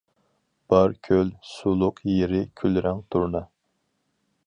باركۆل 0.73 1.29
سۇلۇق 1.51 2.03
يېرى 2.15 2.43
كۈل 2.63 2.83
رەڭ 2.87 3.07
تۇرنا. 3.13 3.47